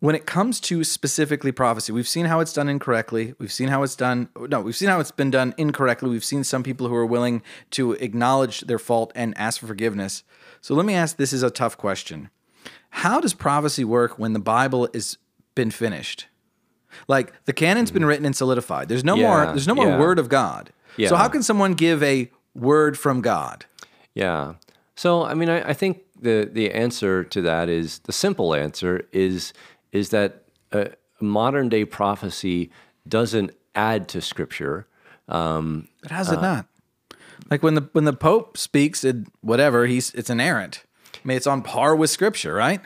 [0.00, 3.34] When it comes to specifically prophecy, we've seen how it's done incorrectly.
[3.40, 4.28] We've seen how it's done.
[4.38, 6.08] No, we've seen how it's been done incorrectly.
[6.08, 10.22] We've seen some people who are willing to acknowledge their fault and ask for forgiveness.
[10.60, 12.30] So let me ask this is a tough question.
[12.90, 15.18] How does prophecy work when the Bible is
[15.56, 16.26] been finished?
[17.08, 18.08] Like the canon's been mm-hmm.
[18.08, 18.88] written and solidified.
[18.88, 19.98] There's no more there's no more yeah.
[19.98, 20.72] word of God.
[20.96, 21.08] Yeah.
[21.08, 23.64] So how can someone give a word from God?
[24.14, 24.54] Yeah.
[24.94, 29.06] So I mean, I, I think the the answer to that is the simple answer
[29.12, 29.52] is
[29.92, 30.86] is that uh,
[31.20, 32.70] modern day prophecy
[33.06, 34.86] doesn't add to Scripture.
[35.28, 36.66] Um, But how's it not?
[37.50, 40.84] Like when the when the Pope speaks, it whatever he's it's inerrant.
[41.14, 42.80] I mean, it's on par with Scripture, right?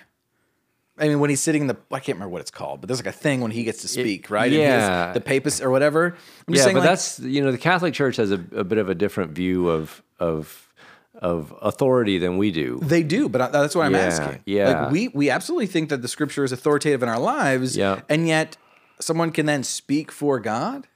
[1.03, 3.01] I mean, when he's sitting in the I can't remember what it's called, but there's
[3.01, 4.45] like a thing when he gets to speak, right?
[4.45, 5.13] And he has yeah.
[5.13, 6.07] the papist or whatever.
[6.07, 8.65] I'm just yeah, saying, but like, that's you know the Catholic Church has a, a
[8.65, 10.73] bit of a different view of of
[11.17, 12.81] of authority than we do.
[12.83, 14.43] they do, but I, that's what I'm Yeah, asking.
[14.47, 14.83] yeah.
[14.83, 18.01] like we we absolutely think that the Scripture is authoritative in our lives, Yeah.
[18.09, 18.57] and yet
[19.01, 20.87] someone can then speak for God.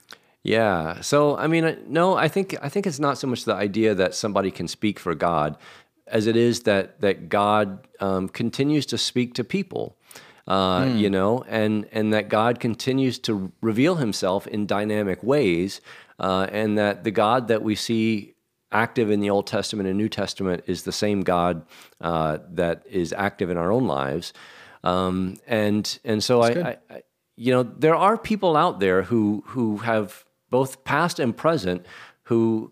[0.43, 1.01] Yeah.
[1.01, 4.15] So I mean, no, I think I think it's not so much the idea that
[4.15, 5.57] somebody can speak for God,
[6.07, 9.96] as it is that that God um, continues to speak to people.
[10.47, 15.81] Uh, You know, and and that God continues to reveal Himself in dynamic ways,
[16.19, 18.35] uh, and that the God that we see
[18.71, 21.65] active in the Old Testament and New Testament is the same God
[22.01, 24.33] uh, that is active in our own lives.
[24.83, 27.01] Um, and and so I, I, I,
[27.35, 31.85] you know, there are people out there who who have both past and present
[32.23, 32.71] who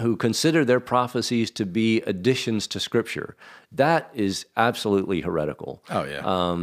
[0.00, 3.36] who consider their prophecies to be additions to Scripture.
[3.70, 5.82] That is absolutely heretical.
[5.90, 6.22] Oh yeah.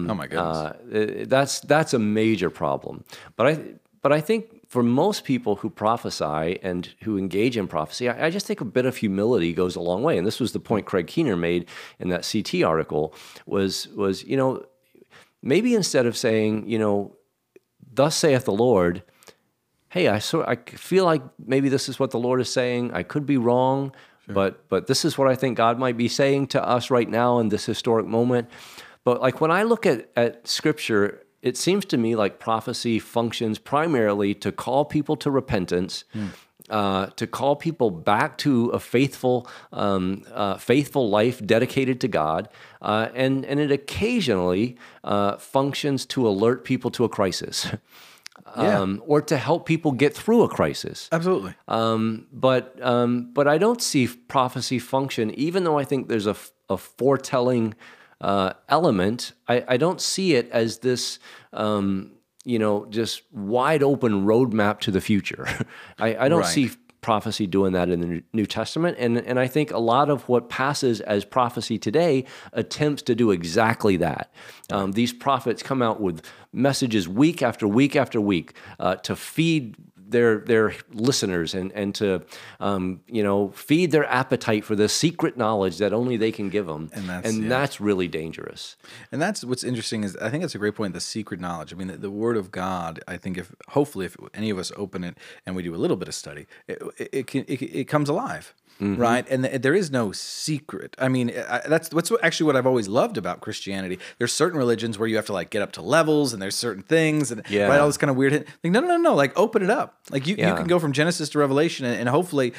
[0.09, 0.57] oh my goodness.
[0.57, 3.03] Uh, that's that's a major problem.
[3.35, 3.59] But I
[4.01, 8.29] but I think for most people who prophesy and who engage in prophecy, I, I
[8.29, 10.17] just think a bit of humility goes a long way.
[10.17, 11.67] And this was the point Craig Keener made
[11.99, 13.13] in that CT article
[13.45, 14.65] was was you know
[15.41, 17.15] maybe instead of saying you know
[17.93, 19.03] thus saith the Lord,
[19.91, 22.93] hey, I sort I feel like maybe this is what the Lord is saying.
[22.93, 23.93] I could be wrong,
[24.27, 27.39] but but this is what I think God might be saying to us right now
[27.39, 28.49] in this historic moment.
[29.03, 33.59] But like when I look at at Scripture, it seems to me like prophecy functions
[33.59, 36.05] primarily to call people to repentance.
[36.69, 42.47] Uh, to call people back to a faithful, um, uh, faithful life dedicated to God,
[42.81, 47.67] uh, and and it occasionally uh, functions to alert people to a crisis.
[48.57, 48.79] Yeah.
[48.81, 51.07] um, or to help people get through a crisis.
[51.11, 51.53] Absolutely.
[51.67, 56.35] Um, but um, but I don't see prophecy function, even though I think there's a,
[56.69, 57.73] a foretelling
[58.19, 59.33] uh, element.
[59.47, 61.19] I, I don't see it as this.
[61.53, 65.47] Um, you know, just wide open roadmap to the future.
[65.99, 66.47] I, I don't Right.
[66.47, 66.71] see
[67.01, 70.49] prophecy doing that in the New Testament, and and I think a lot of what
[70.49, 74.31] passes as prophecy today attempts to do exactly that.
[74.71, 79.75] Um, these prophets come out with messages week after week after week uh, to feed
[80.11, 82.21] their their listeners and and to
[82.59, 86.65] um, you know feed their appetite for the secret knowledge that only they can give
[86.67, 87.49] them, And that's- and yeah.
[87.49, 88.75] that's really dangerous.
[89.11, 90.93] And that's what's interesting is I think that's a great point.
[90.93, 91.73] The secret knowledge.
[91.73, 92.99] I mean, the, the Word of God.
[93.07, 95.97] I think if hopefully if any of us open it and we do a little
[95.97, 99.25] bit of study, it it, can, it, it comes alive, right?
[99.29, 100.95] And th- there is no secret.
[100.99, 103.99] I mean, I, that's that's what, actually what I've always loved about Christianity.
[104.17, 106.83] There's certain religions where you have to like get up to levels, and there's certain
[106.83, 107.67] things, and Yeah.
[107.67, 108.33] right, all this kind of weird.
[108.63, 109.15] Like no, no, no, no.
[109.15, 110.00] Like open it up.
[110.09, 112.53] Like you, you can go from Genesis to Revelation, and, and hopefully.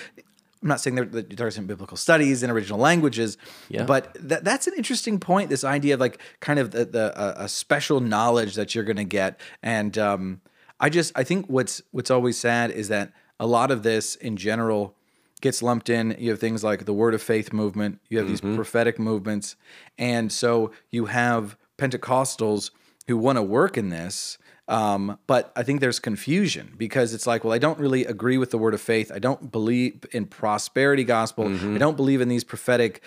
[0.62, 3.36] I'm not saying that there, that there isn't biblical studies in original languages,
[3.68, 3.82] Yeah.
[3.84, 5.50] but that, that's an interesting point.
[5.50, 8.96] This idea of like kind of the, the uh, a special knowledge that you're going
[8.96, 10.40] to get, and um,
[10.78, 14.36] I just I think what's what's always sad is that a lot of this in
[14.36, 14.94] general
[15.40, 16.14] gets lumped in.
[16.16, 17.98] You have things like the Word of Faith movement.
[18.08, 19.56] You have these prophetic movements,
[19.98, 22.70] and so you have Pentecostals
[23.08, 24.38] who want to work in this.
[24.68, 28.50] Um, but I think there's confusion because it's like, well, I don't really agree with
[28.50, 29.10] the word of faith.
[29.12, 31.46] I don't believe in prosperity gospel.
[31.46, 31.74] Mm-hmm.
[31.74, 33.02] I don't believe in these prophetic,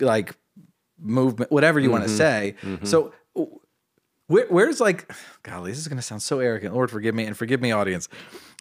[0.00, 0.36] like
[0.98, 2.16] movement, whatever you want to mm-hmm.
[2.16, 2.54] say.
[2.62, 2.84] Mm-hmm.
[2.86, 3.12] So,
[4.28, 5.12] where, where's like,
[5.42, 6.74] golly, this is going to sound so arrogant.
[6.74, 8.08] Lord, forgive me and forgive me, audience.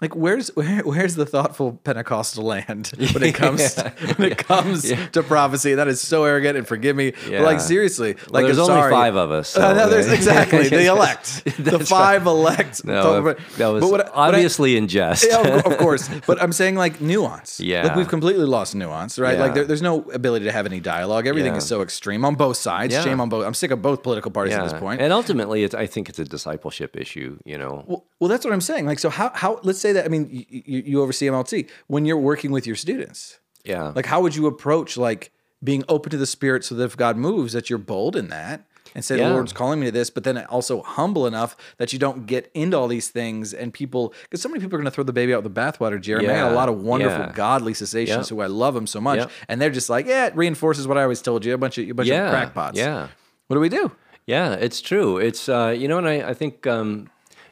[0.01, 3.75] Like where's where, where's the thoughtful Pentecostal land when it comes
[4.17, 5.75] when it comes to prophecy?
[5.75, 7.11] That is so arrogant and forgive me.
[7.29, 8.91] But like seriously, Well, like there's I'm only sorry.
[8.91, 9.55] five of us.
[9.55, 12.83] Uh, no, there's exactly the elect, the five elect.
[12.85, 15.25] No, But- that was but what I- what I- obviously in jest.
[15.27, 16.09] yeah, of, course.
[16.25, 17.59] But I'm saying like nuance.
[17.59, 17.83] Yeah.
[17.87, 19.37] Like we've completely lost nuance, right?
[19.37, 21.27] Like there, there's no ability to have any dialogue.
[21.27, 21.57] Everything Yeah.
[21.59, 22.93] is so extreme on both sides.
[22.93, 23.03] Yeah.
[23.03, 23.45] Shame on both.
[23.45, 25.01] I'm sick of both political parties at this point.
[25.01, 27.37] And ultimately, it's, I think it's a discipleship issue.
[27.45, 28.85] You know, Well, well, that's what I'm saying.
[28.85, 32.17] Like, so how, how, let's say that, I mean, you, you, oversee MLT when you're
[32.17, 33.91] working with your students, yeah.
[33.95, 35.31] like, how would you approach like
[35.63, 38.65] being open to the spirit so that if God moves, that you're bold in that
[38.93, 41.99] and say, the Lord's calling me to this, but then also humble enough that you
[41.99, 44.91] don't get into all these things and people, because so many people are going to
[44.91, 46.27] throw the baby out with the bathwater, Jeremy.
[46.27, 47.31] I got a lot of wonderful, Yeah.
[47.33, 48.29] godly cessationists Yep.
[48.29, 49.19] who I love them so much.
[49.19, 49.31] Yep.
[49.47, 51.89] And they're just like, yeah, it reinforces what I always told you, a bunch of,
[51.89, 52.25] a bunch yeah.
[52.25, 52.77] of crackpots.
[52.77, 53.07] Yeah.
[53.47, 53.91] What do we do?
[54.27, 55.17] Yeah, it's true.
[55.17, 57.09] It's uh, you know, and I, I think um,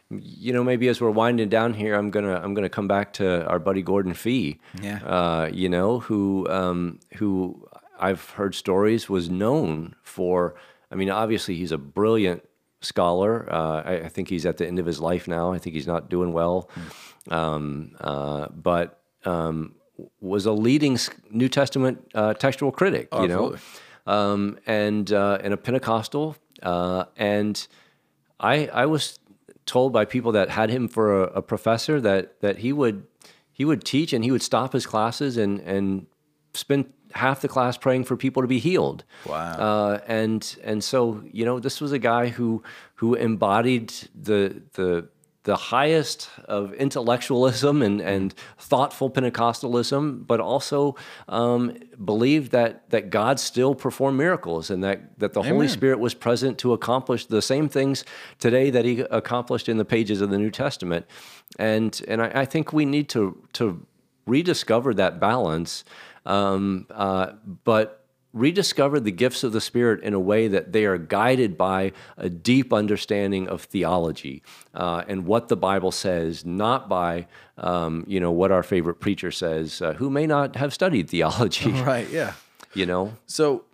[0.10, 3.46] you know maybe as we're winding down here, I'm gonna I'm gonna come back to
[3.46, 4.60] our buddy Gordon Fee.
[4.82, 5.00] Yeah.
[5.06, 7.68] Uh, you know who um, who
[8.00, 10.56] I've heard stories was known for.
[10.92, 12.44] I mean, obviously he's a brilliant
[12.82, 13.52] scholar.
[13.52, 15.52] Uh, I, I think he's at the end of his life now.
[15.52, 16.70] I think he's not doing well.
[17.30, 19.76] Um, uh, but um,
[20.20, 20.98] was a leading
[21.30, 23.10] New Testament uh, textual critic.
[23.14, 23.60] you know absolutely.
[24.08, 27.68] um, and uh, and a Pentecostal, uh, and
[28.40, 29.20] I I was
[29.70, 33.06] told by people that had him for a, a professor that that he would
[33.52, 36.08] he would teach and he would stop his classes and and
[36.54, 39.04] spend half the class praying for people to be healed.
[39.26, 39.54] Wow.
[39.54, 42.64] Uh, and and so you know this was a guy who
[42.96, 45.08] who embodied the the
[45.50, 50.96] the highest of intellectualism and, and thoughtful Pentecostalism, but also
[51.28, 56.14] um, believed that that God still performed miracles and that, that the Holy Spirit was
[56.14, 58.06] present to accomplish the same things
[58.38, 61.08] today that He accomplished in the pages of the New Testament.
[61.58, 63.84] And and I, I think we need to to
[64.28, 65.84] rediscover that balance,
[66.28, 67.32] um, uh,
[67.64, 67.99] but
[68.34, 72.30] rediscover the gifts of the Spirit in a way that they are guided by a
[72.30, 78.32] deep understanding of theology uh, and what the Bible says, not by um, you know
[78.32, 81.72] what our favorite preacher says, uh, who may not have studied theology.
[81.82, 82.10] Right.
[82.10, 82.34] Yeah.
[82.76, 83.66] You know, So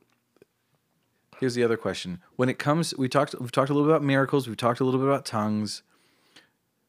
[1.42, 2.22] here's the other question.
[2.38, 4.86] When it comes, we talked we've talked a little bit about miracles, we've talked a
[4.86, 5.84] little bit about tongues.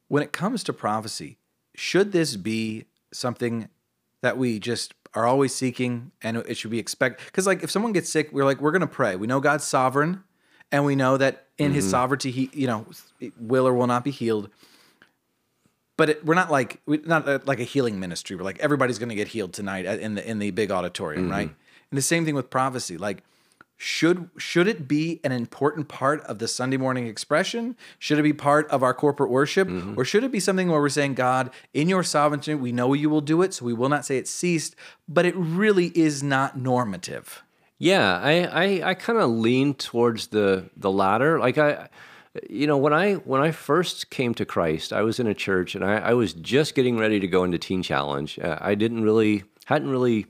[0.07, 1.38] When it comes to prophecy,
[1.74, 3.68] should this be something
[4.22, 7.92] that we just are always seeking and it should be expect because like if someone
[7.92, 9.16] gets sick, we're like, we're gonna pray.
[9.16, 10.22] We know God's sovereign
[10.70, 11.90] and we know that in his mm-hmm.
[11.90, 12.87] sovereignty he you know
[13.40, 14.50] will or will not be healed.
[15.96, 18.37] But it, we're not like we not like a healing ministry.
[18.37, 21.33] We're like everybody's going to get healed tonight in the in the big auditorium, mm-hmm.
[21.33, 21.50] right?
[21.90, 22.98] And the same thing with prophecy.
[22.98, 23.22] Like,
[23.77, 27.77] should should it be an important part of the Sunday morning expression?
[27.99, 30.89] Should it be part of our corporate worship, or should it be something where we're
[30.89, 34.07] saying, God, in Your sovereignty, we know You will do it, so we will not
[34.07, 37.43] say it ceased, but it really is not normative.
[37.79, 41.39] Yeah, I I, I kind of lean towards the the latter.
[41.39, 41.89] Like I,
[42.49, 45.75] you know, when I when I first came to Christ, I was in a church
[45.75, 48.39] and I, I was just getting ready to go into Teen Challenge.
[48.39, 50.27] Uh, I didn't really hadn't really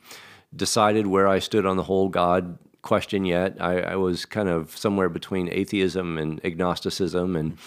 [0.54, 3.56] decided where I stood on the whole God question yet.
[3.60, 7.58] I, I was kind of somewhere between atheism and agnosticism and.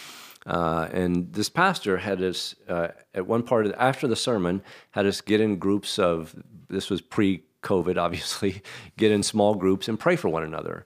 [0.45, 5.05] Uh, and this pastor had us uh, at one part of after the sermon had
[5.05, 6.33] us get in groups of
[6.69, 8.63] this was pre-COVID obviously
[8.97, 10.85] get in small groups and pray for one another,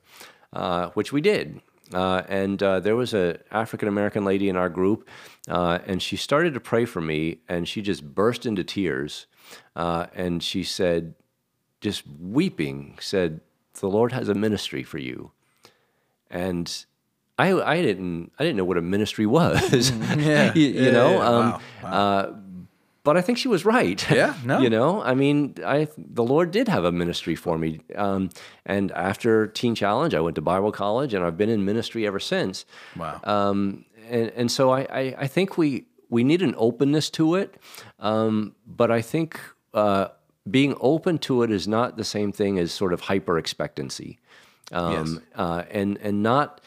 [0.54, 1.62] uh, which we did.
[1.94, 5.08] Uh, and uh, there was an African American lady in our group,
[5.48, 9.28] uh, and she started to pray for me, and she just burst into tears,
[9.76, 11.14] uh, and she said,
[11.80, 13.42] just weeping, said,
[13.80, 15.32] "The Lord has a ministry for you,"
[16.30, 16.86] and
[17.38, 19.92] I, I didn't I didn't know what a ministry was.
[20.18, 20.54] Yeah.
[20.54, 21.12] you, you Yeah, know.
[21.12, 22.34] yeah, Um, wow, Uh,
[23.04, 24.00] but I think she was right.
[24.10, 24.60] Yeah, no.
[24.60, 27.82] you know, I mean, I the Lord did have a ministry for me.
[27.96, 28.30] Um,
[28.66, 32.20] and after Teen Challenge, I went to Bible college, and I've been in ministry ever
[32.20, 32.66] since.
[32.96, 33.20] Wow.
[33.26, 37.56] Um, and and so I, I I think we we need an openness to it,
[38.00, 39.40] um, but I think
[39.74, 40.08] uh,
[40.50, 44.20] being open to it is not the same thing as sort of hyper expectancy,
[44.72, 45.18] um, Yes.
[45.36, 46.62] uh, and and not.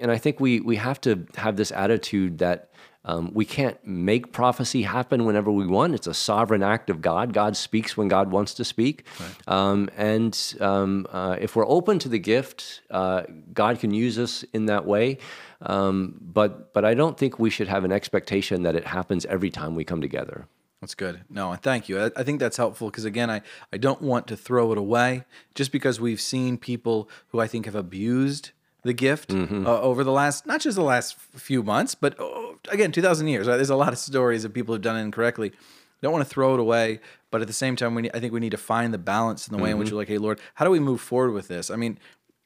[0.00, 2.70] And I think we we have to have this attitude that.
[3.06, 5.94] Um, we can't make prophecy happen whenever we want.
[5.94, 7.34] It's a sovereign act of God.
[7.34, 9.04] God speaks when God wants to speak.
[9.46, 14.42] Um, and um, uh, if we're open to the gift, uh, God can use us
[14.54, 15.18] in that way.
[15.60, 19.50] Um, but but I don't think we should have an expectation that it happens every
[19.50, 20.46] time we come together.
[20.84, 21.22] That's good.
[21.30, 22.00] No, and thank you.
[22.00, 23.40] I, I think that's helpful because again, I,
[23.72, 25.24] I don't want to throw it away
[25.54, 28.50] just because we've seen people who I think have abused
[28.82, 29.66] the gift Mm-hmm.
[29.66, 33.48] uh, over the last not just the last few months, but oh, again, 2,000 years,
[33.48, 33.56] right?
[33.56, 35.52] There's a lot of stories of people who've done it incorrectly.
[36.02, 38.34] Don't want to throw it away, but at the same time, we need, I think
[38.34, 39.94] we need to find the balance in the way in which Mm-hmm.
[39.96, 41.70] we're like, hey, Lord, how do we move forward with this?
[41.70, 41.98] I mean,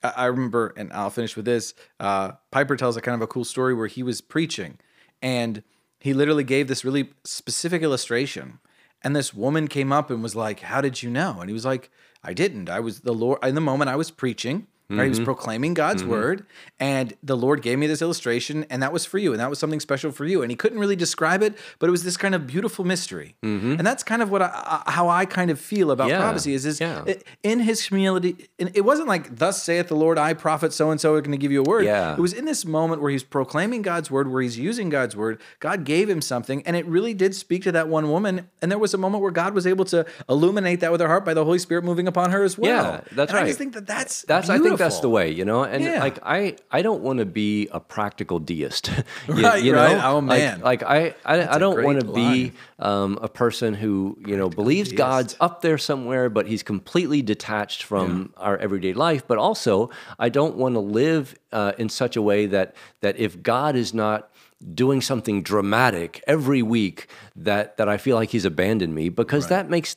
[0.05, 1.75] I, I remember, and I'll finish with this.
[1.99, 4.79] Uh, Piper tells a kind of a cool story where he was preaching,
[5.21, 5.65] and
[5.99, 8.59] he literally gave this really specific illustration.
[9.03, 11.65] And this woman came up and was like, "How did you know?" And he was
[11.65, 11.91] like,
[12.23, 12.69] "I didn't.
[12.69, 15.03] I was the Lord in the moment I was preaching." Right?
[15.03, 15.27] He was mm-hmm.
[15.27, 16.13] proclaiming God's mm-hmm.
[16.13, 16.47] word,
[16.81, 19.59] and the Lord gave me this illustration, and that was for you, and that was
[19.59, 20.41] something special for you.
[20.41, 23.73] And he couldn't really describe it, but it was this kind of beautiful mystery, mm-hmm.
[23.73, 26.65] and that's kind of what I, how I kind of feel about Yeah, prophecy is
[26.65, 27.05] is yeah.
[27.43, 28.49] in His humility.
[28.57, 31.39] It wasn't like, "Thus saith the Lord, I prophet so and so are going to
[31.39, 32.15] give you a word." Yeah.
[32.15, 35.39] It was in this moment where he's proclaiming God's word, where he's using God's word.
[35.61, 38.49] God gave him something, and it really did speak to that one woman.
[38.63, 41.27] And there was a moment where God was able to illuminate that with her heart
[41.27, 42.95] by the Holy Spirit moving upon her as well.
[42.95, 45.45] Yeah, that's and I just think that that's That's I think that's the way, you
[45.45, 45.63] know.
[45.65, 46.01] And Yeah.
[46.01, 48.91] like I I don't want to be a practical deist.
[49.29, 49.79] you, Right, you know?
[49.85, 50.05] right.
[50.05, 50.61] Oh, Like- man.
[50.61, 54.49] Like, I I, I a don't want to be um, a person who, you know,
[54.49, 59.91] believes God's up there somewhere but he's completely detached from our everyday life, but also
[60.19, 63.93] I don't want to live uh, in such a way that that if God is
[63.95, 64.31] not
[64.75, 67.07] doing something dramatic every week
[67.37, 69.95] that that I feel like he's abandoned me because that makes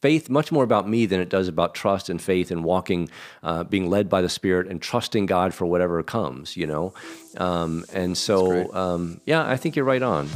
[0.00, 3.08] faith much more about me than it does about trust and faith and walking,
[3.42, 6.94] uh, being led by the Spirit and trusting God for whatever comes, you know?
[7.36, 10.28] Um, and so, um, yeah, I think you're right on.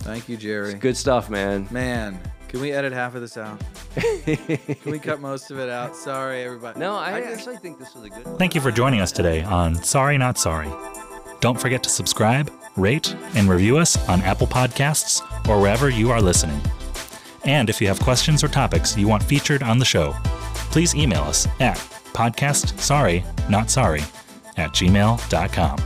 [0.00, 0.74] Thank you, Jerry.
[0.74, 1.66] Good stuff, man.
[1.70, 3.60] Man, can we edit half of this out?
[4.24, 5.96] can we cut most of it out?
[5.96, 6.78] Sorry, everybody.
[6.78, 9.74] No, I actually think this was a good Thank you for joining us today on
[9.74, 10.70] Sorry Not Sorry.
[11.40, 16.22] Don't forget to subscribe, rate, and review us on Apple Podcasts or wherever you are
[16.22, 16.60] listening.
[17.46, 20.14] And if you have questions or topics you want featured on the show,
[20.70, 21.76] please email us at
[22.12, 24.02] podcastsorrynotsorry
[24.56, 25.78] at gmail.com.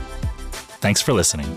[0.81, 1.55] Thanks for listening.